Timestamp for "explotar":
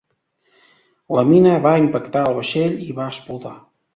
3.13-3.55